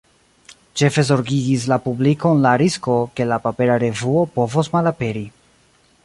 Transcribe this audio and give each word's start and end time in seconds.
Ĉefe 0.81 1.01
zorgigis 1.09 1.67
la 1.73 1.77
publikon 1.83 2.41
la 2.45 2.53
risko, 2.61 2.95
ke 3.19 3.27
la 3.33 3.39
papera 3.43 3.75
revuo 3.85 4.23
povos 4.39 4.71
malaperi. 4.77 5.25